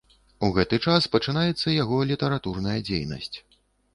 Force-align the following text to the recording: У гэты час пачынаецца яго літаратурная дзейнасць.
У 0.45 0.47
гэты 0.53 0.79
час 0.93 1.05
пачынаецца 1.15 1.75
яго 1.83 1.99
літаратурная 2.11 2.75
дзейнасць. 2.87 3.33